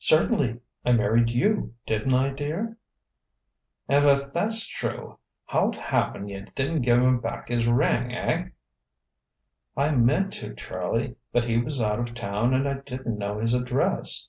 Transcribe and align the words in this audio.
"Certainly. 0.00 0.60
I 0.84 0.92
married 0.92 1.30
you, 1.30 1.72
didn't 1.86 2.12
I, 2.12 2.28
dear?" 2.28 2.76
"And 3.88 4.04
if 4.04 4.30
that's 4.30 4.66
true, 4.66 5.16
how't 5.46 5.76
happen 5.76 6.28
you 6.28 6.44
didn't 6.54 6.82
give'm 6.82 7.20
back 7.20 7.48
his 7.48 7.66
ring? 7.66 8.12
Eh?" 8.14 8.48
"I 9.74 9.94
meant 9.94 10.34
to, 10.34 10.54
Charlie, 10.54 11.16
but 11.32 11.46
he 11.46 11.56
was 11.56 11.80
out 11.80 12.00
of 12.00 12.12
town 12.14 12.52
and 12.52 12.68
I 12.68 12.80
didn't 12.80 13.16
know 13.16 13.38
his 13.38 13.54
address." 13.54 14.28